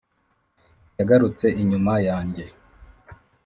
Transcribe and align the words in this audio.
yagarutse 0.97 1.47
inyuma 1.61 1.93
yanjye. 2.07 2.45